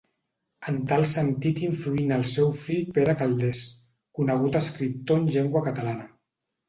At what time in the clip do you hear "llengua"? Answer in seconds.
5.37-5.63